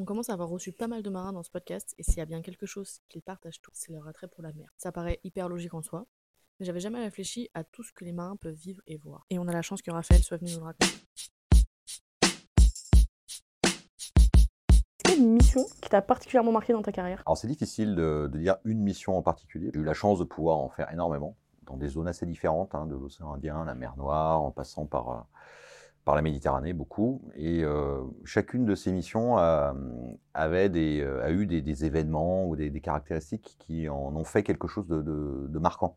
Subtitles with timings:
[0.00, 2.20] On commence à avoir reçu pas mal de marins dans ce podcast, et s'il y
[2.22, 4.72] a bien quelque chose qu'ils partagent tous, c'est leur attrait pour la mer.
[4.78, 6.06] Ça paraît hyper logique en soi,
[6.58, 9.26] mais j'avais jamais réfléchi à tout ce que les marins peuvent vivre et voir.
[9.28, 10.94] Et on a la chance que Raphaël soit venu nous le raconter.
[15.18, 17.22] Une mission qui t'a particulièrement marqué dans ta carrière?
[17.26, 19.70] Alors c'est difficile de, de dire une mission en particulier.
[19.74, 22.86] J'ai eu la chance de pouvoir en faire énormément dans des zones assez différentes, hein,
[22.86, 25.20] de l'océan Indien, la mer Noire, en passant par, euh,
[26.04, 27.22] par la Méditerranée, beaucoup.
[27.34, 29.74] Et euh, chacune de ces missions a,
[30.34, 34.68] avait des, euh, a eu des, événements ou des, caractéristiques qui en ont fait quelque
[34.68, 35.96] chose de, marquant.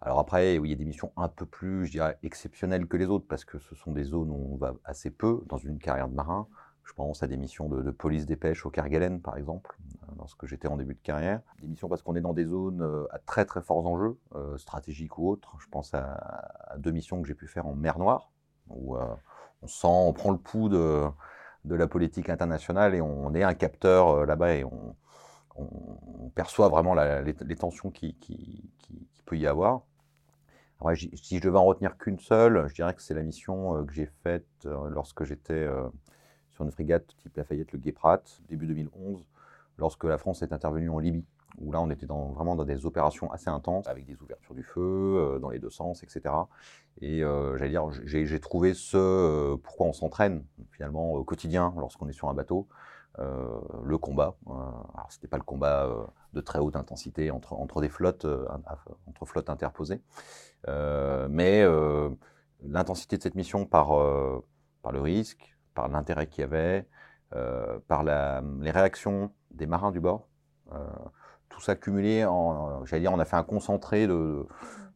[0.00, 2.96] Alors après, oui, il y a des missions un peu plus, je dirais, exceptionnelles que
[2.96, 5.78] les autres, parce que ce sont des zones où on va assez peu dans une
[5.78, 6.46] carrière de marin.
[6.86, 10.46] Je pense à des missions de, police des pêches au Kerguelen, par exemple, euh, lorsque
[10.46, 11.40] j'étais en début de carrière.
[11.60, 14.56] Des missions parce qu'on est dans des zones euh, à très très forts enjeux, euh,
[14.56, 15.56] stratégiques ou autres.
[15.58, 18.30] Je pense à deux missions que j'ai pu faire en mer Noire,
[18.68, 19.14] où euh,
[19.62, 21.08] on sent, on prend le pouls de,
[21.64, 24.96] la politique internationale et on est un capteur euh, là-bas et on,
[26.34, 28.14] perçoit vraiment les, tensions qui,
[29.24, 29.82] peut y avoir.
[30.94, 33.94] Si je devais en retenir qu'une seule, je dirais que c'est la mission euh, que
[33.94, 35.66] j'ai faite lorsque j'étais
[36.50, 39.24] sur une frégate type Lafayette, le Guéprat, début 2011,
[39.78, 41.24] lorsque la France est intervenue en Libye,
[41.58, 44.80] où là on était vraiment dans des opérations assez intenses, avec des ouvertures du feu
[44.80, 46.34] euh, dans les deux sens, etc.
[47.00, 52.08] Et euh, j'allais dire, j'ai trouvé ce euh, pourquoi on s'entraîne finalement au quotidien lorsqu'on
[52.08, 52.68] est sur un bateau,
[53.18, 54.36] le combat.
[54.46, 55.88] Alors c'était pas le combat
[56.34, 58.26] de très haute intensité entre, entre des flottes,
[59.06, 60.02] entre flottes interposées,
[60.66, 61.64] mais
[62.62, 63.88] l'intensité de cette mission par,
[64.82, 66.86] par le risque, par l'intérêt qu'il y avait,
[67.88, 70.28] par les réactions des marins du bord.
[71.56, 74.46] Euh, tout ça cumulé, en, j'allais dire, on a fait un concentré de,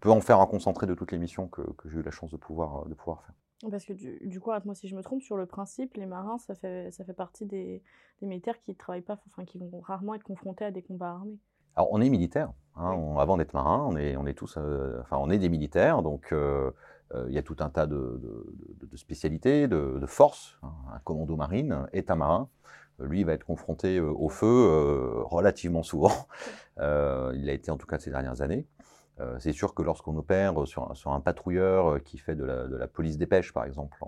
[0.00, 2.30] peut en faire un concentré de toutes les missions que, que j'ai eu la chance
[2.30, 3.34] de pouvoir, de pouvoir faire.
[3.70, 6.38] Parce que du, du coup, moi si je me trompe, sur le principe, les marins,
[6.38, 7.83] ça fait, ça fait partie des,
[8.20, 11.38] des militaires qui travaillent pas, enfin qui vont rarement être confrontés à des combats armés.
[11.77, 12.53] Alors, on est militaire.
[12.77, 15.48] hein, on- avant d'être marin, on est, on est tous, euh, enfin, on est des
[15.48, 16.71] militaires, donc euh,
[17.15, 20.59] euh, il y a tout un tas de, de- de- de spécialités, de, de forces.
[20.62, 20.72] hein.
[20.94, 22.48] Un commando marine est un marin.
[23.00, 26.12] Lui, va être confronté euh, au feu euh, relativement souvent.
[26.78, 28.66] Euh, il l'a été en tout cas ces dernières années.
[29.38, 33.53] C'est sûr que lorsqu'on opère sur, un- patrouilleur qui fait de la, police des pêches,
[33.53, 33.99] par exemple,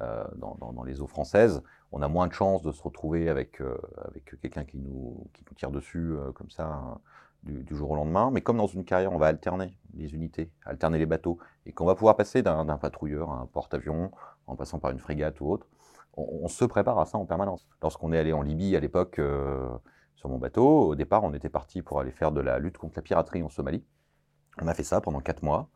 [0.00, 1.62] dans, les eaux françaises,
[1.92, 3.62] on a moins de chances de se retrouver avec,
[4.42, 6.98] quelqu'un qui nous, tire dessus comme ça hein,
[7.44, 8.32] du, jour au lendemain.
[8.32, 11.86] Mais comme dans une carrière, on va alterner les unités, alterner les bateaux, et qu'on
[11.86, 14.10] va pouvoir passer d'un patrouilleur à un porte-avions,
[14.48, 15.68] en passant par une frégate ou autre,
[16.16, 17.66] on, se prépare à ça en permanence.
[17.82, 19.68] Lorsqu'on est allé en Libye à l'époque euh,
[20.16, 22.94] sur mon bateau, au départ, on était parti pour aller faire de la lutte contre
[22.96, 23.84] la piraterie en Somalie.
[24.60, 25.70] On a fait ça pendant quatre mois,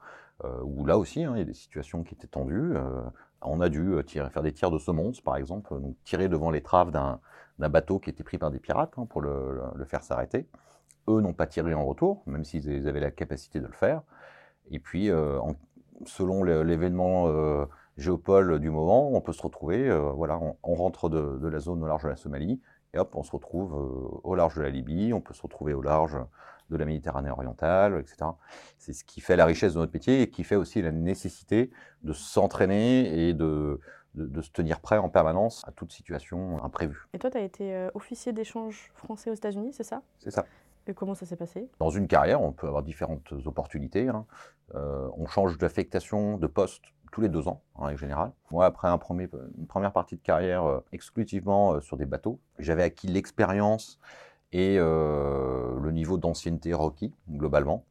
[0.44, 2.76] euh, où là aussi, hein, il y a des situations qui étaient tendues.
[2.76, 3.02] euh,
[3.42, 5.74] on a dû euh, faire des tirs de semonce, par exemple,
[6.04, 7.20] tirer devant l'étrave d'un
[7.68, 10.48] bateau qui était pris par des pirates hein, pour le, faire s'arrêter.
[11.08, 14.02] Eux n'ont pas tiré en retour, même s'ils avaient la capacité de le faire.
[14.70, 15.10] Et puis,
[16.06, 17.28] selon l'événement
[17.96, 21.58] géopole du moment, on peut se retrouver, euh, voilà, on, on rentre de, de la
[21.60, 22.60] zone au large de la Somalie,
[22.92, 25.74] et hop, on se retrouve euh, au large de la Libye, on peut se retrouver
[25.74, 26.16] au large
[26.70, 28.30] de la Méditerranée orientale, etc.
[28.78, 31.70] C'est ce qui fait la richesse de notre métier et qui fait aussi la nécessité
[32.02, 33.80] de s'entraîner et de,
[34.14, 37.06] de, de se tenir prêt en permanence à toute situation imprévue.
[37.12, 40.02] Et toi, tu as été euh, officier d'échange français aux États-Unis, c'est ça?
[40.18, 40.46] C'est ça.
[40.86, 41.70] Et comment ça s'est passé?
[41.78, 44.08] Dans une carrière, on peut avoir différentes opportunités.
[44.08, 44.26] hein.
[44.74, 48.32] Euh, on change d'affectation, de poste tous les deux ans, en règle générale.
[48.50, 53.06] Moi, après une première partie de carrière euh, exclusivement euh, sur des bateaux, j'avais acquis
[53.06, 53.98] l'expérience
[54.52, 57.84] et le niveau d'ancienneté requis, globalement,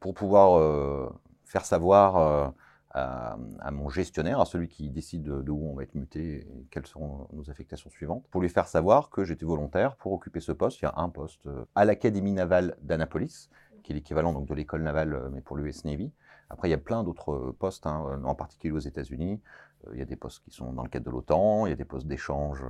[0.00, 1.10] pour pouvoir
[1.46, 2.52] faire savoir
[2.92, 3.36] à,
[3.70, 7.28] mon gestionnaire, à celui qui décide de, où on va être muté et quelles seront
[7.32, 10.80] nos affectations suivantes, pour lui faire savoir que j'étais volontaire pour occuper ce poste.
[10.80, 13.48] Il y a un poste euh, à l'Académie navale d'Annapolis,
[13.84, 16.12] qui est l'équivalent de l'école navale, euh, mais pour l'US Navy.
[16.48, 19.40] Après, il y a plein d'autres postes, hein, en particulier aux États-Unis.
[19.86, 21.72] Euh, Il y a des postes qui sont dans le cadre de l'OTAN, il y
[21.72, 22.64] a des postes d'échange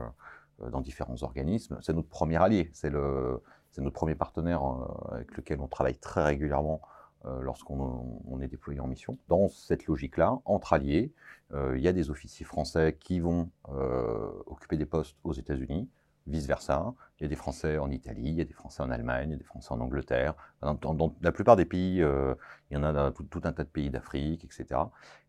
[0.70, 1.78] dans différents organismes.
[1.80, 4.62] C'est notre premier allié, c'est notre premier partenaire
[5.10, 6.82] avec lequel on travaille très régulièrement
[7.24, 9.18] lorsqu'on on est déployé en mission.
[9.28, 11.12] Dans cette logique-là, entre alliés,
[11.52, 15.88] euh, il y a des officiers français qui vont euh, occuper des postes aux États-Unis,
[16.26, 16.94] vice-versa.
[17.18, 19.32] Il y a des Français en Italie, il y a des Français en Allemagne, il
[19.32, 20.34] y a des Français en Angleterre.
[20.62, 22.34] Dans, la plupart des pays, euh,
[22.70, 24.80] il y en a dans tout, un tas de pays d'Afrique, etc.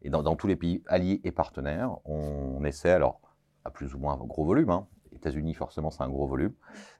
[0.03, 3.19] Et dans, tous les pays alliés et partenaires, on, essaie, alors
[3.65, 4.87] à plus ou moins gros volume, hein,
[5.21, 6.53] États-Unis forcément c'est un gros volume,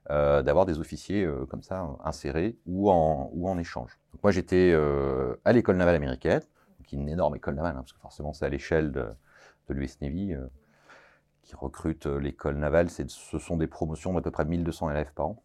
[0.09, 4.00] euh, d'avoir des officiers euh, comme ça insérés ou en, ou en échange.
[4.13, 6.41] Donc moi j'étais euh, à l'école navale américaine,
[6.85, 9.06] qui est une énorme école navale, hein, parce que forcément c'est à l'échelle de,
[9.68, 10.35] de l'US Navy.
[11.41, 12.89] qui recrute l'école navale.
[12.89, 15.44] Ce sont des promotions d'à peu près 1200 élèves par an.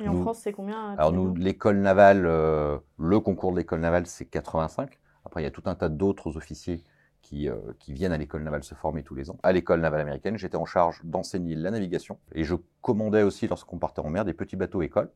[0.00, 4.26] Et en France, c'est combien Alors nous, l'école navale, le concours de l'école navale, c'est
[4.26, 4.98] 85.
[5.24, 6.84] Après, il y a tout un tas d'autres officiers
[7.22, 7.48] qui,
[7.78, 9.38] qui, viennent à l'école navale se former tous les ans.
[9.42, 13.78] À l'école navale américaine, j'étais en charge d'enseigner la navigation et je commandais aussi, lorsqu'on
[13.78, 15.10] partait en mer, des petits bateaux écoles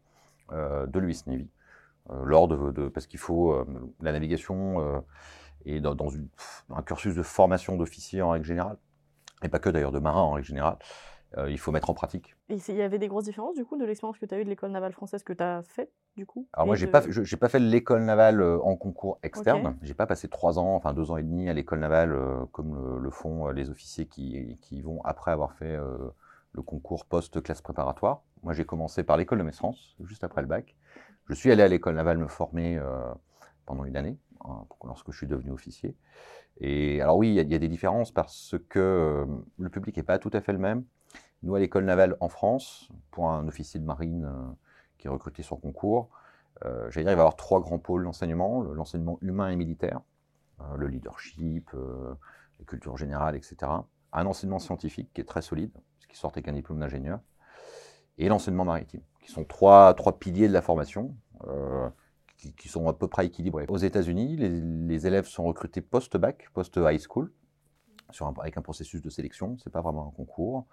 [0.51, 1.49] de l'US Navy.
[2.25, 3.65] lors de, parce qu'il faut
[4.03, 5.03] la navigation
[5.65, 5.97] et dans,
[6.71, 8.77] un cursus de formation d'officiers en règle générale,
[9.43, 10.77] et pas que d'ailleurs de marins en règle générale,
[11.39, 12.37] euh, il faut mettre en pratique.
[12.49, 14.45] Et il y avait des grosses différences du coup de l'expérience que tu as eue
[14.45, 17.03] de l'école navale française que tu as faite du coup Alors moi, j'ai n'ai pas,
[17.41, 19.77] pas fait l'école navale euh, en concours externe.
[19.81, 22.45] Je J'ai pas passé trois ans, enfin deux ans et demi à l'école navale euh,
[22.53, 25.77] comme le, font les officiers qui, qui, vont après avoir fait
[26.53, 28.23] le concours post-classe préparatoire.
[28.43, 30.75] Moi, j'ai commencé par l'école de Metz France, juste après le bac.
[31.29, 32.81] Je suis allé à l'école navale me former
[33.67, 34.19] pendant une année.
[34.45, 35.95] Hein, lorsque je suis devenu officier.
[36.61, 39.27] Et alors oui, il y, a des différences parce que
[39.59, 40.85] le public n'est pas tout à fait le même.
[41.43, 44.53] Nous, à l'école navale en France, pour un officier de marine euh,
[44.99, 46.11] qui est recruté sur concours,
[46.65, 50.01] euh, j'allais dire, il va y avoir trois grands pôles d'enseignement, l'enseignement humain et militaire,
[50.77, 53.57] le leadership, la culture générale, etc.
[54.13, 57.19] Un enseignement scientifique qui est très solide, ce qui sortait qu'un diplôme d'ingénieur,
[58.17, 61.17] et l'enseignement maritime, qui sont trois, trois piliers de la formation
[62.57, 63.67] qui, sont à peu près équilibrés.
[63.69, 67.33] Aux États-Unis, les, élèves sont recrutés post-bac, post-high school,
[68.41, 70.67] avec un processus de sélection, c'est pas vraiment un concours.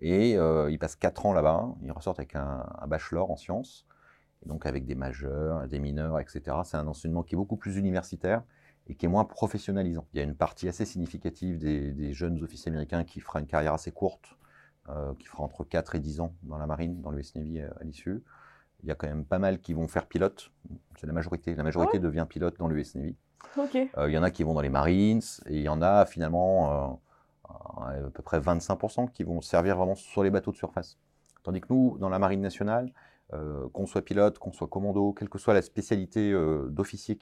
[0.00, 3.86] Et euh, ils passent 4 ans là-bas, ils ressortent avec un, bachelor en sciences,
[4.44, 6.56] et donc avec des majeurs, des mineurs, etc.
[6.64, 8.42] C'est un enseignement qui est beaucoup plus universitaire
[8.86, 10.06] et qui est moins professionnalisant.
[10.14, 13.74] Il y a une partie assez significative des, jeunes officiers américains qui fera une carrière
[13.74, 14.36] assez courte,
[14.88, 17.84] euh, qui fera entre 4 et 10 ans dans la marine, dans l'US Navy à
[17.84, 18.22] l'issue
[18.82, 20.50] il y a quand même pas mal qui vont faire pilote.
[20.98, 21.54] C'est la majorité.
[21.54, 23.16] La majorité ah devient pilote dans l'US Navy.
[23.98, 26.06] Euh, il y en a qui vont dans les Marines et il y en a
[26.06, 26.94] finalement euh,
[27.80, 30.98] à peu près 25% qui vont servir vraiment sur les bateaux de surface.
[31.42, 32.92] Tandis que nous, dans la Marine nationale,
[33.32, 36.32] euh, qu'on soit pilote, qu'on soit commando, quelle que soit la spécialité
[36.68, 37.18] d'officier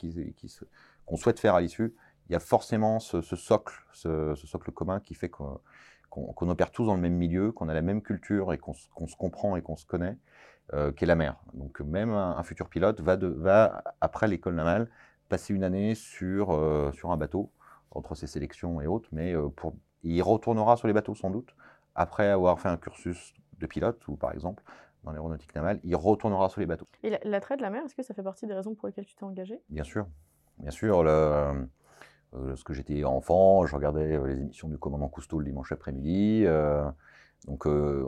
[1.06, 1.94] qu'on souhaite faire à l'issue,
[2.28, 5.60] il y a forcément ce, socle, ce, socle commun qui fait qu'on
[6.40, 9.56] opère tous dans le même milieu, qu'on a la même culture et qu'on se comprend
[9.56, 10.18] et qu'on se connaît.
[10.74, 11.36] Euh, qu'est la mer.
[11.54, 14.90] Donc même un, futur pilote va, après l'école navale,
[15.30, 17.50] passer une année sur, euh, un bateau,
[17.90, 21.54] entre ses sélections et autres, mais euh, pour, il retournera sur les bateaux sans doute,
[21.94, 24.62] après avoir fait un cursus de pilote, ou par exemple
[25.04, 26.86] dans l'aéronautique navale, il retournera sur les bateaux.
[27.02, 29.14] Et l'attrait de la mer, est-ce que ça fait partie des raisons pour lesquelles tu
[29.14, 29.60] t'es engagé?
[29.68, 30.06] Bien sûr,
[30.58, 31.02] bien sûr.
[31.02, 31.68] Le,
[32.32, 36.44] lorsque j'étais enfant, je regardais les émissions du commandant Cousteau le dimanche après-midi.
[37.46, 38.06] Donc euh,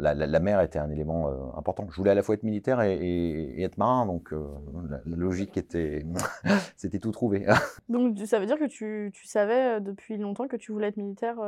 [0.00, 1.86] la, mer était un élément euh, important.
[1.90, 4.48] Je voulais à la fois être militaire et, être marin, donc euh,
[4.88, 6.04] la, logique était,
[6.76, 7.46] c'était tout trouvé.
[7.88, 11.38] donc ça veut dire que tu, savais depuis longtemps que tu voulais être militaire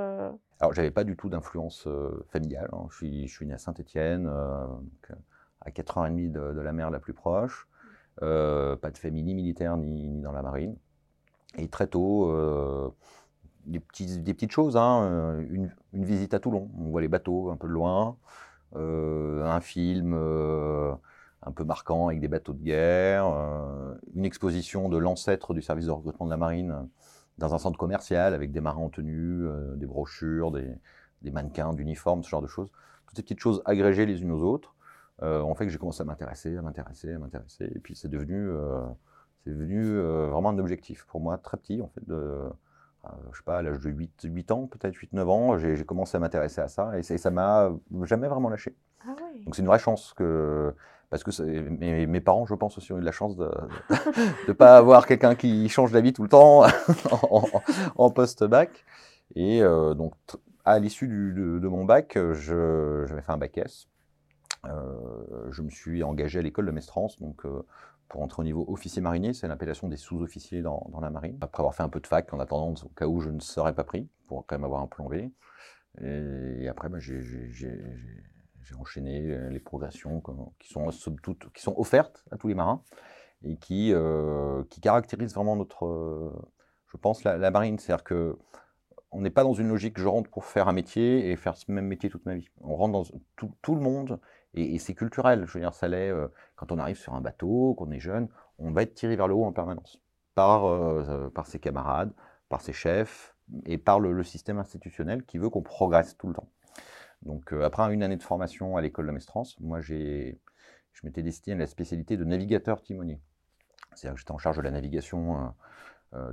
[0.60, 1.88] Alors j'avais pas du tout d'influence
[2.28, 2.68] familiale.
[2.72, 2.86] Hein.
[2.90, 7.14] Je, suis, je suis né à Saint-Étienne, à 4h30 de, de, la mer la plus
[7.14, 7.66] proche.
[8.20, 10.76] pas de famille ni militaire ni, ni, dans la marine.
[11.58, 12.30] Et très tôt
[13.66, 15.46] des, petites choses, hein, euh,
[15.92, 18.16] une, visite à Toulon, on voit les bateaux un peu de loin,
[18.76, 20.92] euh, un film euh,
[21.42, 23.26] un peu marquant avec des bateaux de guerre,
[24.14, 26.88] une exposition de l'ancêtre du service de recrutement de la marine
[27.38, 32.28] dans un centre commercial avec des marins en tenue, des brochures, des, mannequins, d'uniformes, ce
[32.28, 32.70] genre de choses.
[33.06, 34.74] Toutes ces petites choses agrégées les unes aux autres
[35.20, 37.70] ont fait que j'ai commencé à m'intéresser, à m'intéresser, à m'intéresser.
[37.74, 38.48] Et puis c'est devenu,
[39.42, 42.52] c'est devenu vraiment un objectif pour moi très petit en fait de
[43.32, 46.20] je sais pas, à l'âge de 8, 8 ans, peut-être 8-9 ans, j'ai commencé à
[46.20, 47.70] m'intéresser à ça et, ça m'a
[48.02, 48.76] jamais vraiment lâché.
[49.04, 50.74] Ah Donc c'est une vraie chance que
[51.10, 53.50] parce que mes, mes, parents, je pense, aussi ont eu de la chance de
[54.48, 56.64] ne pas avoir quelqu'un qui change d'avis tout le temps
[57.96, 58.70] en, post-bac.
[59.34, 60.14] Et euh, donc,
[60.64, 63.88] à l'issue de, de, mon bac, j'avais fait un bac S.
[64.64, 67.44] Euh, je me suis engagé à l'école de Mestrance, donc
[68.12, 71.38] pour entrer au niveau officier marinier, c'est l'appellation des sous-officiers dans, la marine.
[71.40, 73.74] Après avoir fait un peu de fac, en attendant, au cas où je ne serais
[73.74, 75.30] pas pris, pour quand même avoir un plan B.
[76.02, 77.24] Et, après, bah, j'ai
[78.78, 80.22] enchaîné les progressions
[80.58, 80.88] qui sont,
[81.54, 82.82] qui sont offertes à tous les marins
[83.44, 86.34] et qui, euh, qui caractérisent vraiment notre,
[86.88, 87.78] je pense, la, marine.
[87.78, 88.36] C'est-à-dire que
[89.10, 91.70] on n'est pas dans une logique je rentre pour faire un métier et faire ce
[91.72, 92.50] même métier toute ma vie.
[92.60, 93.04] On rentre dans
[93.62, 94.20] tout le monde
[94.54, 95.46] et, c'est culturel.
[95.46, 98.28] Je veux dire, ça l'est euh, quand on arrive sur un bateau, qu'on est jeune,
[98.58, 100.00] on va être tiré vers le haut en permanence
[100.34, 102.12] par, euh, par ses camarades,
[102.48, 103.34] par ses chefs
[103.66, 106.48] et par le, système institutionnel qui veut qu'on progresse tout le temps.
[107.22, 110.40] Donc euh, après une année de formation à l'école de Mestrance, moi j'ai,
[110.92, 113.20] je m'étais destiné à la spécialité de navigateur timonier.
[113.94, 115.54] C'est-à-dire que j'étais en charge de la navigation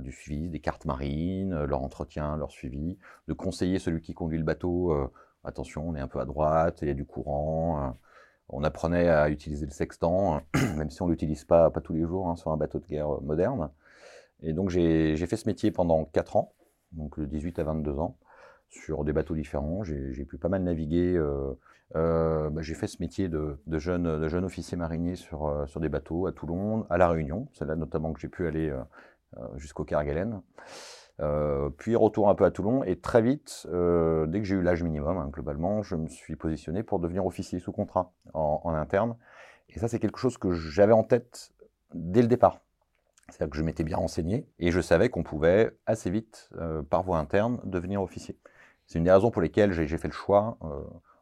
[0.00, 2.98] du suivi des cartes marines, leur entretien, leur suivi,
[3.28, 5.10] de conseiller celui qui conduit le bateau.
[5.44, 7.94] attention, on est un peu à droite, il y a du courant.
[8.52, 10.40] Euh, on apprenait à utiliser le sextant,
[10.76, 13.14] même si on ne l'utilise pas, tous les jours hein, sur un bateau de guerre
[13.14, 13.70] euh, moderne.
[14.42, 16.52] Et donc j'ai fait ce métier pendant 4 ans,
[16.92, 18.16] donc de 18 à 22 ans,
[18.68, 19.84] sur des bateaux différents.
[19.84, 21.16] J'ai pu pas mal naviguer.
[21.16, 21.54] euh,
[21.96, 24.06] euh, bah, j'ai fait ce métier de, jeune,
[24.44, 27.48] officier marinier sur, euh, sur des bateaux à Toulon, à La Réunion.
[27.52, 28.80] C'est là notamment que j'ai pu aller euh,
[29.38, 30.40] euh, jusqu'au Kerguelen.
[31.20, 34.62] Euh, puis retour un peu à Toulon et très vite, euh, dès que j'ai eu
[34.62, 39.16] l'âge minimum, hein, globalement, je me suis positionné pour devenir officier sous contrat en, interne.
[39.68, 41.52] Et ça, c'est quelque chose que j'avais en tête
[41.94, 42.60] dès le départ.
[43.28, 47.02] C'est-à-dire que je m'étais bien renseigné et je savais qu'on pouvait assez vite, euh, par
[47.02, 48.38] voie interne, devenir officier.
[48.86, 50.58] C'est une des raisons pour lesquelles j'ai fait le choix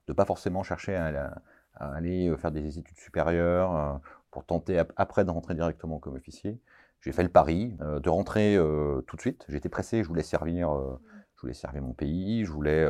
[0.07, 1.43] de pas forcément chercher à,
[1.75, 4.01] aller faire des études supérieures
[4.31, 6.59] pour tenter ap- après de rentrer directement comme officier.
[7.01, 9.45] J'ai fait le pari euh, de rentrer euh, tout de suite.
[9.49, 11.01] J'étais pressé, je voulais servir, euh,
[11.37, 12.87] je voulais servir mon pays, je voulais,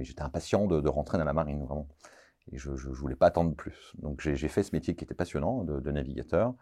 [0.00, 1.88] j'étais impatient de, rentrer dans la marine vraiment.
[2.52, 3.92] Et je ne voulais pas attendre plus.
[3.98, 6.54] Donc j'ai fait ce métier qui était passionnant de, navigateur.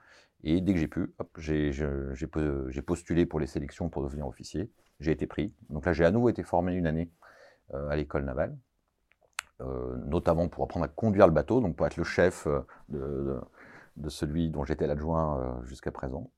[0.45, 4.71] Et dès que j'ai pu, j'ai postulé pour les sélections pour devenir officier.
[5.01, 5.53] J'ai été pris.
[5.71, 7.11] Donc là, j'ai à nouveau été formé une année
[7.73, 8.57] à l'école navale,
[10.07, 12.47] notamment pour apprendre à conduire le bateau, donc pour être le chef
[12.89, 13.41] de-
[13.97, 16.31] de celui dont j'étais l'adjoint euh, jusqu'à présent.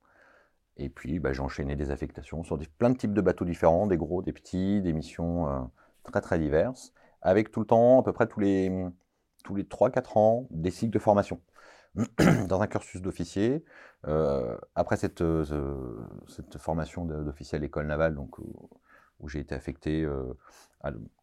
[0.77, 3.87] Et puis, bah, j'ai enchaîné des affectations sur des, plein de types de bateaux différents,
[3.87, 5.59] des gros, des petits, des missions euh,
[6.03, 8.71] très très diverses, avec tout le temps, à peu près tous les,
[9.43, 11.41] tous les 3-4 ans, des cycles de formation.
[12.47, 13.65] Dans un cursus d'officier,
[14.07, 15.97] euh, après cette, ce-
[16.27, 18.69] cette formation d'officier à l'école navale, donc, où,
[19.27, 20.07] j'ai été affecté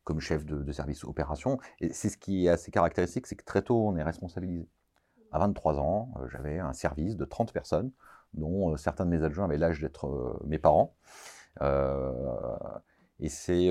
[0.04, 1.58] comme chef de, service opération,
[1.92, 4.68] c'est ce qui est assez caractéristique, c'est que très tôt, on est responsabilisé.
[5.32, 7.90] À 23 ans, euh, j'avais un service de 30 personnes,
[8.34, 10.94] dont euh, certains de mes adjoints avaient l'âge d'être euh, mes parents.
[13.18, 13.70] Et c'est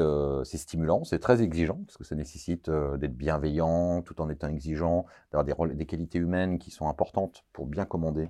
[0.58, 5.68] stimulant, c'est très exigeant, parce que ça nécessite d'être bienveillant tout en étant exigeant, d'avoir
[5.70, 8.28] des qualités humaines qui sont importantes pour bien commander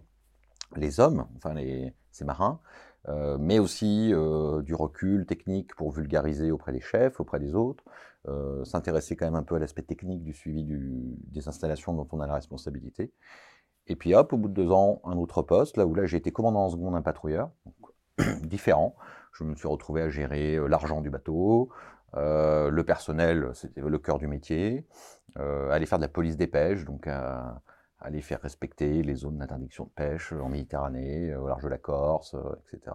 [0.75, 2.59] les hommes, enfin les, ces marins,
[3.07, 7.83] euh, mais aussi euh, du recul technique pour vulgariser auprès des chefs, auprès des autres,
[8.27, 12.19] euh, s'intéresser quand même un peu à l'aspect technique du suivi des installations dont on
[12.19, 13.11] a la responsabilité.
[13.87, 16.17] Et puis hop, au bout de deux ans, un autre poste, là où là j'ai
[16.17, 17.51] été commandant en seconde d'un patrouilleur,
[18.41, 18.95] différent.
[19.33, 21.69] Je me suis retrouvé à gérer l'argent du bateau,
[22.13, 24.87] le personnel, c'était le cœur du métier,
[25.35, 27.61] aller faire de la police des pêches, donc à,
[28.05, 31.77] aller faire respecter les zones d'interdiction de pêche en Méditerranée, euh, au large de la
[31.77, 32.91] Corse, euh, etc.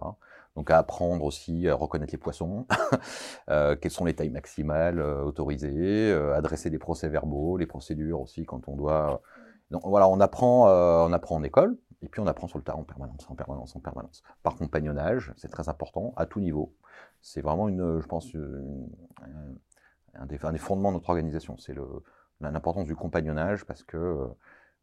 [0.55, 2.65] Donc à apprendre aussi à reconnaître les poissons,
[3.49, 8.21] euh, quelles sont les tailles maximales euh, autorisées, euh, à dresser des procès-verbaux, les procédures
[8.21, 9.21] aussi quand on doit.
[9.69, 12.63] Donc voilà, on apprend, euh, on apprend en école, et puis on apprend sur le
[12.63, 14.23] tas en permanence, en permanence, en permanence.
[14.43, 16.75] Par compagnonnage, c'est très important, à tout niveau.
[17.21, 18.35] C'est vraiment une, je pense,
[20.15, 21.57] un, des, un des fondements de notre organisation.
[21.57, 21.75] C'est
[22.41, 24.27] l'importance du compagnonnage parce que euh,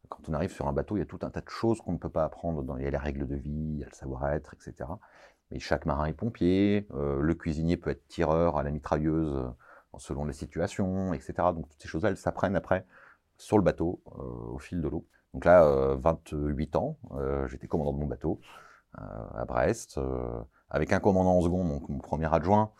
[0.09, 1.93] quand on arrive sur un bateau, il y a tout un tas de choses qu'on
[1.93, 2.63] ne peut pas apprendre.
[2.63, 4.89] Dans, il y a les règles de vie, il y a le savoir-être, etc.
[5.51, 9.97] Mais chaque marin est pompier, euh, le cuisinier peut être tireur à la mitrailleuse euh,
[9.97, 11.33] selon les situations, etc.
[11.53, 12.85] Donc toutes ces choses-là, elles s'apprennent après
[13.37, 15.07] sur le bateau euh, au fil de l'eau.
[15.33, 16.97] Donc là, euh, 28 ans,
[17.47, 18.41] j'étais commandant de mon bateau
[18.95, 19.99] à Brest,
[20.71, 22.71] avec un commandant en second, donc mon premier adjoint,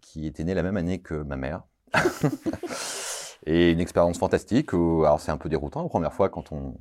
[0.00, 1.64] qui était né la même année que ma mère.
[3.46, 4.72] Et une expérience fantastique.
[4.72, 6.74] alors c'est un peu déroutant la première fois quand on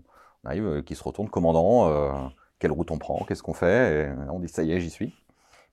[0.44, 2.12] arrive, euh, qui se retourne commandant, euh,
[2.60, 5.16] quelle route on prend, qu'est-ce qu'on fait, on dit ça y est, j'y suis.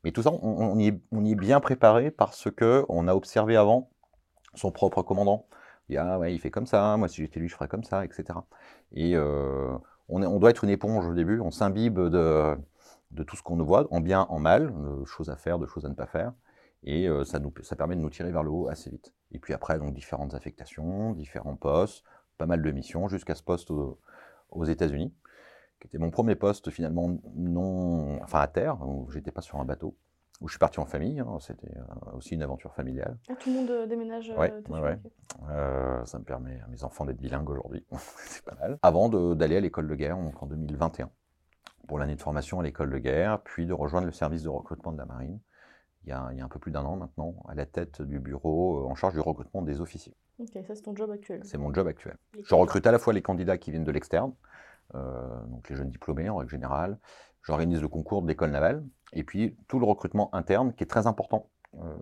[0.05, 3.91] Mais tout ça, on, y est, bien préparé parce que on a observé avant
[4.55, 5.47] son propre commandant.
[5.89, 7.85] Il dit, ah ouais, il fait comme ça, moi si j'étais lui, je ferais comme
[7.85, 8.39] ça, etc.
[8.93, 9.77] Et euh,
[10.09, 12.57] on doit être une éponge au début, on s'imbibe de,
[13.11, 15.67] de tout ce qu'on nous voit, en bien, en mal, de choses à faire, de
[15.67, 16.33] choses à ne pas faire.
[16.85, 19.13] Et euh, ça, nous, ça permet de nous tirer vers le haut assez vite.
[19.33, 22.05] Et puis après, donc différentes affectations, différents postes,
[22.39, 23.99] pas mal de missions, jusqu'à ce poste au-
[24.51, 25.13] aux États-Unis,
[25.81, 29.65] qui était mon premier poste finalement non, enfin à terre, où j'étais pas sur un
[29.65, 29.97] bateau,
[30.41, 31.19] où je suis parti en famille.
[31.21, 33.19] hein, C'était euh, aussi une aventure familiale.
[33.29, 34.99] Ah, tout le monde euh, déménage Ouais, ouais.
[35.51, 37.85] Euh, ça me permet à mes enfants d'être bilingues aujourd'hui,
[38.27, 38.79] c'est pas mal.
[38.83, 41.11] Avant d'aller à l'école de guerre, donc en 2021,
[41.89, 44.93] pour l'année de formation à l'école de guerre, puis de rejoindre le service de recrutement
[44.93, 45.39] de la marine,
[46.09, 48.01] il y a, il y a un peu plus d'un an maintenant, à la tête
[48.01, 50.17] du bureau euh, en charge du recrutement des officiers.
[50.39, 51.43] Ok, ça c'est ton job actuel.
[51.45, 52.17] C'est mon job actuel.
[52.43, 54.33] Je recrute à la fois les candidats qui viennent de l'externe,
[54.95, 56.99] euh, donc les jeunes diplômés en règle générale.
[57.43, 61.07] J'organise le concours de l'école navale, et puis tout le recrutement interne qui est très
[61.07, 61.51] important.
[61.75, 61.95] Euh,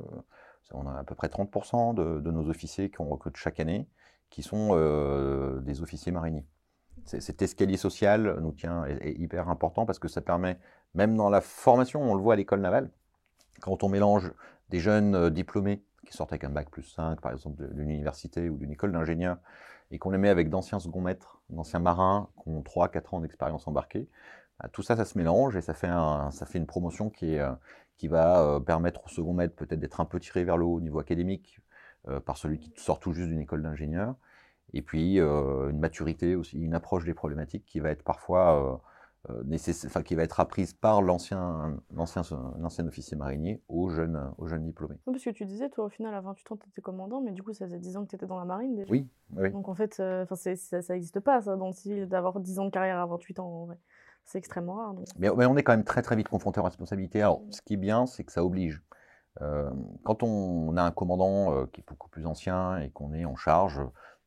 [0.73, 3.89] on a à peu près 30% de, de nos officiers qu'on recrute chaque année
[4.31, 6.47] qui sont euh, des officiers mariniers.
[7.05, 10.59] Cet escalier social nous tient, est, est hyper important parce que ça permet
[10.95, 12.91] Même dans la formation, on le voit à l'école navale,
[13.61, 14.33] quand on mélange
[14.71, 18.49] des jeunes euh, diplômés qui sortent avec un bac plus 5, par exemple, d'une université
[18.49, 19.39] ou d'une école d'ingénieur,
[19.91, 23.67] et qu'on les met avec d'anciens second maîtres, d'anciens marins qui ont 3-4 ans d'expérience
[23.67, 24.09] embarquée,
[24.61, 25.89] bah, tout ça, ça se mélange et ça fait,
[26.55, 27.53] une promotion qui, euh,
[28.05, 30.81] va euh, permettre au second maître peut-être d'être un peu tiré vers le haut au
[30.81, 31.61] niveau académique
[32.25, 34.15] par celui qui sort tout juste d'une école d'ingénieur,
[34.73, 38.81] et puis une maturité aussi, une approche des problématiques qui va être parfois
[40.06, 42.23] qui va être apprise par l'ancien, l'ancien,
[42.59, 44.97] l'ancien officier marinier aux jeunes, aux jeunes diplômés.
[45.04, 47.42] parce que tu disais, toi, au final, à 28 ans, tu étais commandant, mais du
[47.42, 48.90] coup, ça faisait 10 ans que tu étais dans la marine déjà.
[48.90, 49.50] Oui, oui.
[49.50, 52.71] Donc en fait, euh, ça n'existe pas, ça, dans le civil, d'avoir 10 ans de
[52.71, 53.78] carrière à 28 ans, en vrai.
[54.25, 54.95] C'est extrêmement rare.
[55.18, 57.23] Mais, mais, on est quand même très très vite confronté aux responsabilités.
[57.23, 58.83] Alors, ce qui est bien, c'est que ça oblige.
[59.40, 59.71] Euh,
[60.02, 63.80] quand on, a un commandant qui est beaucoup plus ancien et qu'on est en charge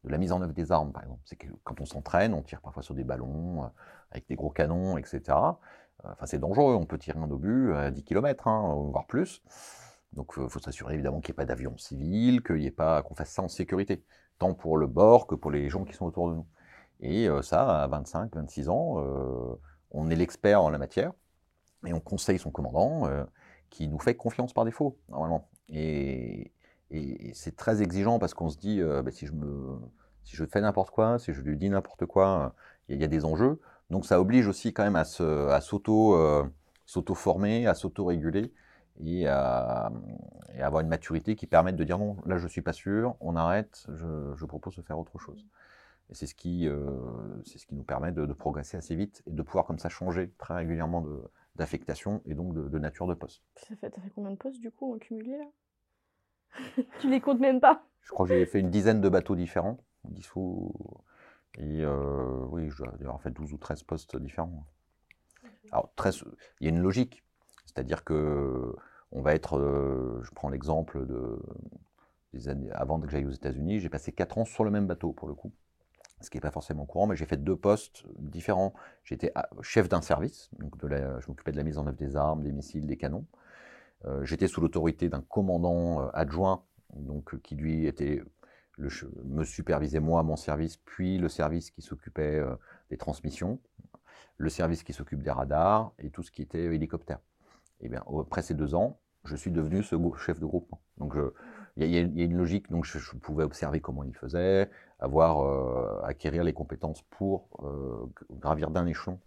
[0.04, 1.22] de la mise en œuvre des armes, par exemple.
[1.26, 3.68] C'est que quand on s'entraîne, on tire parfois sur des ballons, euh,
[4.12, 5.22] avec des gros canons, etc.
[6.06, 8.50] Euh, enfin, c'est dangereux, on peut tirer un obus à 10 km,
[8.92, 9.44] voire plus.
[10.14, 13.14] Donc, il faut s'assurer évidemment qu'il n'y ait pas d'avion civil, qu'il ait pas, qu'on
[13.14, 14.04] fasse ça en sécurité,
[14.40, 16.48] tant pour le bord que pour les gens qui sont autour de nous.
[17.02, 19.04] Et euh, ça, à 25, 26 ans,
[19.92, 21.12] on est l'expert en la matière,
[21.86, 23.10] et on conseille son commandant,
[23.70, 25.48] qui nous fait confiance par défaut, normalement.
[25.70, 26.52] Et,
[26.92, 29.28] et, c'est très exigeant parce qu'on se dit, euh, bah, si,
[30.26, 32.56] je fais n'importe quoi, si je lui dis n'importe quoi,
[32.88, 33.60] il y, a des enjeux.
[33.90, 35.60] Donc ça oblige aussi quand même à, euh,
[36.86, 38.54] s'auto-former, à s'auto-réguler
[39.04, 39.92] et à,
[40.60, 43.86] avoir une maturité qui permette de dire non, là je suis pas sûr, on arrête,
[43.94, 45.46] je, propose de faire autre chose.
[46.10, 46.90] Et c'est ce qui, euh,
[47.72, 51.06] nous permet de, progresser assez vite et de pouvoir comme ça changer très régulièrement
[51.56, 53.44] d'affectation et donc de, nature de poste.
[53.56, 55.46] Ça fait, fait combien de postes du coup en cumulé là?
[57.00, 59.78] Tu les comptes même pas Je crois que j'ai fait une dizaine de bateaux différents.
[61.58, 64.66] Et euh, oui, je dois avoir fait 12 ou 13 postes différents.
[65.72, 65.92] Alors,
[66.60, 67.24] il y a une logique.
[67.66, 68.76] C'est-à-dire que
[69.12, 69.58] on va être.
[69.58, 71.40] Euh, je prends l'exemple de.
[72.34, 75.14] Des années, avant que j'aille aux États-Unis, j'ai passé 4 ans sur le même bateau
[75.14, 75.52] pour le coup.
[76.22, 78.76] Ce qui n'est pas forcément courant, mais j'ai fait deux postes différents.
[79.04, 80.88] J'étais chef d'un service, donc de
[81.20, 83.26] je m'occupais de la mise en œuvre des armes, des missiles, des canons.
[84.06, 86.64] Euh, j'étais sous l'autorité d'un commandant euh, adjoint,
[86.96, 88.24] donc, euh, qui lui était
[89.26, 92.42] me supervisait moi, mon service, puis le service qui s'occupait
[92.90, 93.60] des transmissions,
[94.38, 97.20] le service qui s'occupe des radars et tout ce qui était hélicoptère.
[97.82, 100.80] Et eh bien, après ces deux ans, je suis devenu ce chef de groupement.
[100.98, 101.14] Donc,
[101.76, 102.72] il y, a une logique.
[102.72, 107.50] Donc, je, pouvais observer comment il faisait, avoir, acquérir les compétences pour
[108.32, 109.20] gravir d'un échelon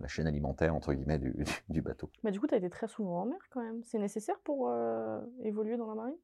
[0.00, 1.34] la, chaîne alimentaire entre guillemets du,
[1.68, 2.10] du bateau.
[2.22, 3.82] Mais du coup, tu as été très souvent en mer quand même.
[3.84, 6.16] C'est nécessaire pour euh, évoluer dans la marine?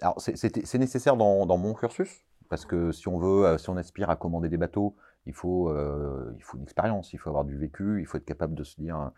[0.00, 3.76] Alors, c'est nécessaire dans, dans, mon cursus, parce que si on veut, euh, si on
[3.76, 7.44] aspire à commander des bateaux, il faut, euh, il faut une expérience, il faut avoir
[7.44, 9.12] du vécu, il faut être capable de se dire,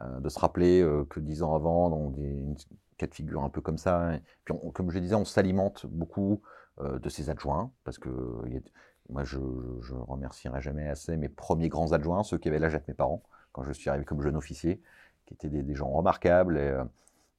[0.00, 2.42] de se rappeler que dix ans avant, dans des
[2.96, 6.42] cas de figure un peu comme ça, puis comme je disais, on s'alimente beaucoup
[6.82, 8.10] de ses adjoints, parce que
[8.48, 8.60] y a,
[9.10, 12.88] moi, je ne remercierai jamais assez mes premiers grands adjoints, ceux qui avaient l'âge d'être
[12.88, 14.80] mes parents, quand je suis arrivé comme jeune officier,
[15.26, 16.84] qui étaient des, gens remarquables, euh,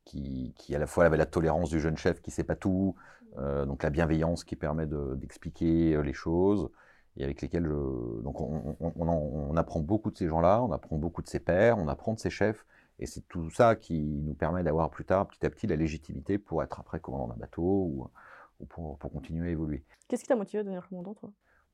[0.06, 2.96] qui, à la fois avaient la tolérance du jeune chef qui ne sait pas tout,
[3.38, 6.70] euh, donc la bienveillance qui permet d'expliquer euh, les choses,
[7.18, 8.22] et avec lesquels je...
[8.22, 12.14] Donc on, apprend beaucoup de ces gens-là, on apprend beaucoup de ses pairs, on apprend
[12.14, 12.66] de ses chefs,
[13.00, 16.38] et c'est tout ça qui nous permet d'avoir plus tard, petit à petit, la légitimité
[16.38, 18.08] pour être après commandant d'un bateau ou,
[18.60, 19.84] ou pour, pour, continuer à évoluer.
[20.08, 21.32] Qu'est-ce qui t'a motivé à devenir commandant, toi?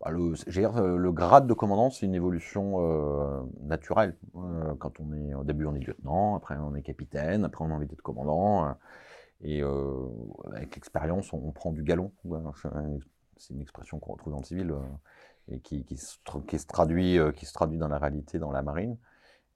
[0.09, 4.15] Le, euh, le, grade de commandant, c'est une évolution euh, naturelle.
[4.35, 7.69] Euh, quand on est au début, on est lieutenant, après on est capitaine, après on
[7.69, 8.75] a envie d'être commandant.
[9.41, 9.61] et
[10.53, 12.11] avec l'expérience, on, prend du galon.
[13.37, 14.73] C'est une expression qu'on retrouve dans le civil
[15.49, 16.17] et qui, qui, se,
[16.67, 18.97] traduit, qui se traduit dans la réalité dans la marine.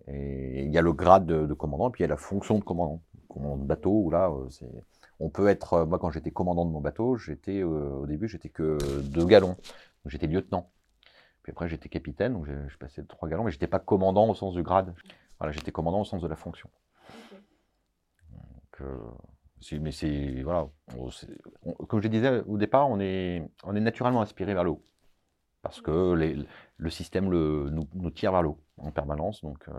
[0.07, 2.59] Et il y a le grade de, commandant, et puis il y a la fonction
[2.59, 3.01] de commandant.
[3.29, 4.31] Commandant de bateau, où là,
[5.19, 5.85] on peut être.
[5.85, 9.57] Moi, quand j'étais commandant de mon bateau, j'étais au début, j'étais que deux galons
[10.09, 10.71] j'étais lieutenant.
[11.43, 14.33] Puis après, j'étais capitaine, donc je passais de trois galons, mais j'étais pas commandant au
[14.33, 14.95] sens du grade.
[15.39, 16.69] Voilà, j'étais commandant au sens de la fonction.
[18.31, 20.69] Donc, euh, mais c'est voilà,
[21.87, 24.85] comme je disais au départ, on est, on est naturellement aspiré vers le haut
[25.65, 26.37] parce que les,
[26.77, 29.73] le système le, nous, nous, tire vers le haut en permanence, donc euh,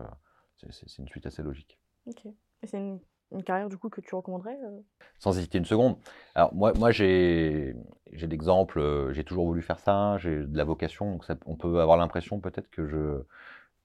[0.57, 1.79] c'est une suite assez logique.
[2.07, 2.27] Ok.
[2.65, 2.99] C'est une
[3.33, 4.81] une carrière du coup que tu recommanderais euh?
[5.19, 5.97] Sans hésiter une seconde.
[6.35, 7.75] Alors moi, moi j'ai
[8.13, 11.97] d'exemples, euh, j'ai toujours voulu faire ça, j'ai de la vocation, donc on peut avoir
[11.97, 13.27] l'impression peut-être que,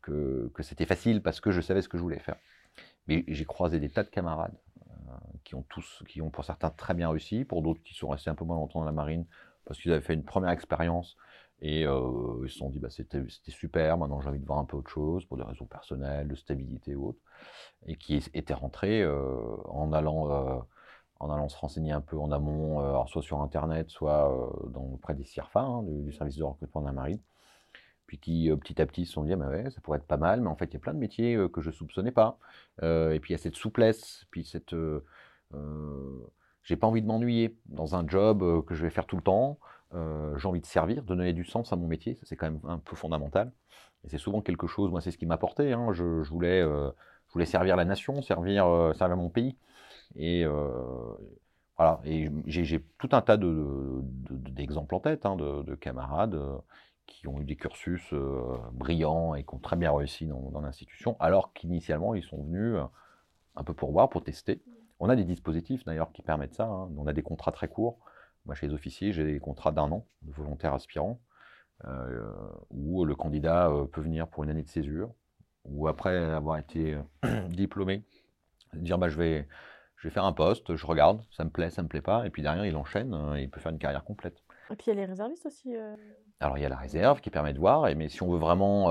[0.02, 2.38] que, que c'était facile parce que je savais ce que je voulais faire.
[3.08, 4.56] Mais j'ai croisé des tas de camarades
[4.88, 8.10] euh, qui ont tous, qui ont pour certains très bien réussi, pour d'autres qui sont
[8.10, 9.26] restés un peu moins longtemps dans la marine
[9.66, 11.18] parce qu'ils avaient fait une première expérience
[11.62, 14.66] Et euh, ils se sont dit, bah, c'était super, maintenant j'ai envie de voir un
[14.66, 17.20] peu autre chose, pour des raisons personnelles, de stabilité ou autre.
[17.86, 20.60] Et qui étaient rentrés euh, en, allant, euh,
[21.20, 25.24] en allant se renseigner un peu en amont, soit sur Internet, soit dans, auprès des
[25.24, 27.20] CIRFA, hein, du, service de recrutement de la marine.
[28.08, 30.42] Puis qui petit à petit se sont dit, ah, ouais, ça pourrait être pas mal,
[30.42, 32.40] mais en fait il y a plein de métiers que je soupçonnais pas.
[32.82, 34.76] et puis il y a cette souplesse, puis cette
[36.64, 39.60] j'ai pas envie de m'ennuyer dans un job que je vais faire tout le temps.
[39.94, 42.62] Euh, j'ai envie de servir, de donner du sens à mon métier, c'est quand même
[42.64, 43.52] un peu fondamental.
[44.08, 45.92] C'est souvent quelque chose, moi c'est ce qui m'a porté, hein.
[45.94, 46.90] je, voulais, euh,
[47.28, 49.58] je voulais servir la nation, servir, euh, servir mon pays.
[50.16, 50.46] Et
[51.78, 56.40] voilà, et j'ai tout un tas d'exemples de, en tête, hein, de, camarades
[57.08, 58.14] qui ont eu des cursus
[58.74, 62.78] brillants et qui ont très bien réussi dans, l'institution, alors qu'initialement ils sont venus
[63.56, 64.62] un peu pour voir, pour tester.
[65.00, 66.90] On a des dispositifs d'ailleurs qui permettent ça, hein.
[66.98, 68.00] on a des contrats très courts.
[68.46, 71.22] Moi, chez les officiers, j'ai des contrats d'un an de volontaires aspirants,
[71.86, 72.32] euh,
[72.70, 75.14] où le candidat euh, peut venir pour une année de césure,
[75.66, 78.04] ou après avoir été euh, diplômé,
[78.74, 79.48] dire bah, je, vais,
[79.96, 82.30] je vais faire un poste, je regarde, ça me plaît, ça me plaît pas, et
[82.30, 84.44] puis derrière, il enchaîne, et il peut faire une carrière complète.
[84.70, 85.76] Et puis il y a les réservistes aussi.
[86.40, 88.90] Alors il y a la réserve qui permet de voir, mais si on veut vraiment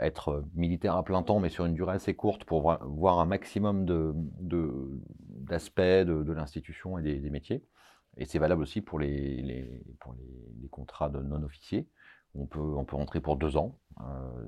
[0.00, 3.84] être militaire à plein temps, mais sur une durée assez courte, pour voir un maximum
[3.84, 7.62] d'aspects de, de, l'institution et des, métiers,
[8.16, 11.88] et c'est valable aussi pour les, les pour les, contrats de non-officiers.
[12.34, 14.44] On peut, on peut rentrer pour deux ans, euh,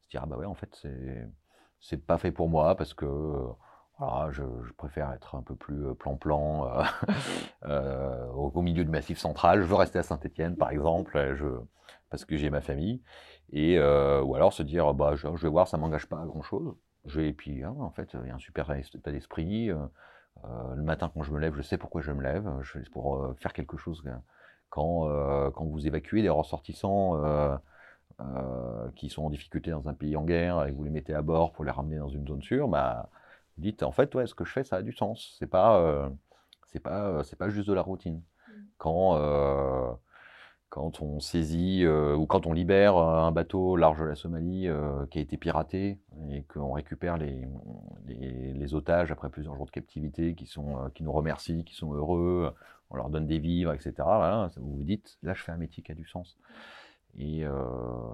[0.00, 1.28] se dire, ah bah ouais, en fait, c'est,
[1.78, 3.06] c'est pas fait pour moi parce que
[3.98, 6.84] voilà, je, je, préfère être un peu plus euh, plan-plan euh,
[7.66, 9.60] euh, au, milieu du massif central.
[9.60, 11.46] Je veux rester à Saint-Etienne, par exemple, je,
[12.08, 13.02] parce que j'ai ma famille.
[13.52, 16.26] Et, euh, ou alors se dire, bah, je, je vais voir, ça m'engage pas à
[16.26, 16.74] grand-chose.
[17.16, 19.70] Et puis, hein, en fait, il y a un super état d'esprit.
[20.44, 22.48] Euh, le matin, quand je me lève, je sais pourquoi je me lève.
[22.62, 24.02] Je pour euh, faire quelque chose.
[24.70, 27.20] Quand, euh, quand vous évacuez des ressortissants
[28.96, 31.22] qui sont en difficulté dans un pays en guerre et que vous les mettez à
[31.22, 33.08] bord pour les ramener dans une zone sûre, bah,
[33.56, 35.36] vous dites en fait, ouais, ce que je fais, ça a du sens.
[35.38, 36.10] C'est pas,
[36.66, 38.16] c'est pas, c'est pas juste de la routine.
[38.16, 38.52] Mmh.
[38.78, 39.98] Quand
[40.70, 44.68] quand on saisit euh, ou quand on libère euh, un bateau large de la Somalie
[44.68, 45.98] euh, qui a été piraté
[46.30, 47.48] et qu'on récupère les,
[48.06, 52.54] les, otages après plusieurs jours de captivité qui, sont, qui nous remercient, qui sont heureux,
[52.90, 53.94] on leur donne des vivres, etc.
[54.56, 56.36] vous vous dites, là je fais un métier qui a du sens.
[57.18, 57.44] Et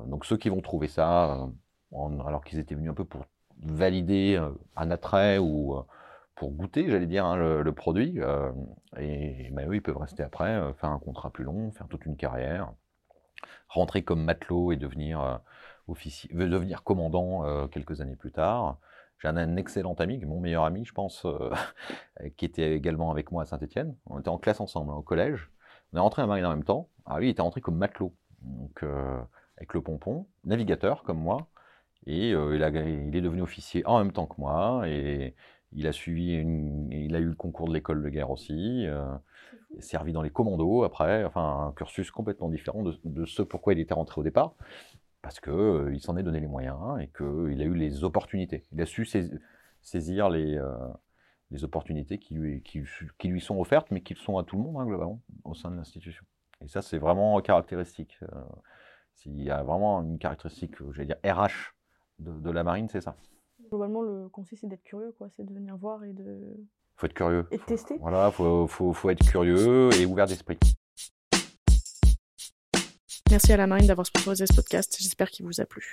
[0.07, 1.49] donc ceux qui vont trouver ça,
[1.93, 3.25] alors qu'ils étaient venus un peu pour
[3.63, 4.41] valider
[4.77, 5.83] un attrait ou
[6.35, 8.15] pour goûter, j'allais dire, hein, le, produit.
[8.21, 8.51] Euh,
[8.99, 12.07] et bah, eux, ils peuvent rester après, euh, faire un contrat plus long, faire toute
[12.07, 12.73] une carrière,
[13.69, 15.37] rentrer comme matelot et devenir, euh,
[15.89, 18.79] officier, devenir commandant quelques années plus tard.
[19.21, 21.27] J'ai un, excellent ami, mon meilleur ami, je pense,
[22.37, 23.97] qui était également avec moi à Saint-Etienne.
[24.07, 25.51] On était en classe ensemble, hein, au collège.
[25.93, 26.89] On est rentré à marine en même temps.
[27.07, 28.85] Ah, lui, il était rentré comme matelot, donc
[29.57, 31.47] avec le pompon, navigateur comme moi.
[32.07, 34.85] Et il, est devenu officier en même temps que moi.
[35.75, 36.35] Il a suivi,
[36.91, 39.05] il a eu le concours de l'école de guerre aussi, euh,
[39.81, 43.95] servi dans les commandos après, enfin un cursus complètement différent de, ce pourquoi il était
[43.95, 44.55] rentré au départ,
[45.21, 48.65] parce que euh, il s'en est donné les moyens et qu'il a eu les opportunités.
[48.73, 49.07] Il a su
[49.83, 50.77] saisir les, euh,
[51.51, 52.83] les opportunités qui lui, qui,
[53.19, 55.71] qui, lui sont offertes, mais qui sont à tout le monde hein, globalement au sein
[55.71, 56.25] de l'institution.
[56.65, 58.19] Et ça, c'est vraiment caractéristique.
[59.13, 61.75] S'il y a vraiment une caractéristique, j'allais dire RH
[62.21, 63.17] de, de la marine, c'est ça.
[63.75, 65.29] Globalement, le conseil, c'est d'être curieux, quoi.
[65.37, 66.39] C'est de venir voir et de.
[66.95, 67.45] Faut être curieux.
[67.51, 67.97] Et de tester.
[68.01, 70.57] Voilà, faut, faut, faut être curieux et ouvert d'esprit.
[73.33, 74.97] Merci à la marine d'avoir sponsorisé ce podcast.
[75.01, 75.93] J'espère qu'il vous a plu.